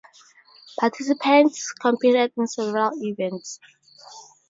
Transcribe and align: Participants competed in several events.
Participants 0.79 1.71
competed 1.73 2.33
in 2.35 2.47
several 2.47 2.89
events. 3.03 3.59